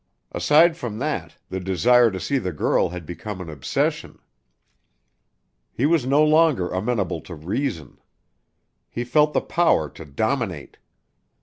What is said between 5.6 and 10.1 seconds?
He was no longer amenable to reason. He felt the power to